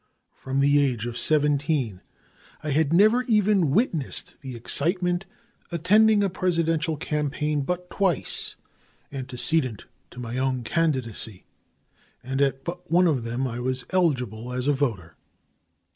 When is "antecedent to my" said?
9.11-10.39